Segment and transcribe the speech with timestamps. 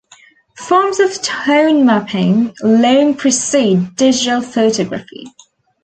[0.57, 5.27] Forms of tone mapping long precede digital photography.